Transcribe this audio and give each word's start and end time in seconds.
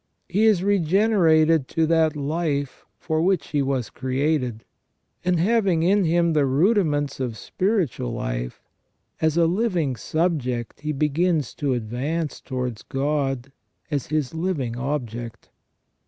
He 0.27 0.45
is 0.45 0.63
regenerated 0.63 1.67
to 1.67 1.85
that 1.85 2.15
life 2.15 2.85
for 2.97 3.21
which 3.21 3.49
he 3.49 3.61
was 3.61 3.91
created, 3.91 4.63
and 5.23 5.39
having 5.39 5.83
in 5.83 6.05
him 6.05 6.33
the 6.33 6.47
rudiments 6.47 7.19
of 7.19 7.37
spiritual 7.37 8.11
life, 8.11 8.63
as 9.21 9.37
a 9.37 9.45
living 9.45 9.95
subject 9.95 10.79
he 10.81 10.91
begins 10.91 11.53
to 11.53 11.75
advance 11.75 12.41
towards 12.41 12.81
God 12.81 13.51
as 13.91 14.07
his 14.07 14.33
living 14.33 14.75
object. 14.75 15.51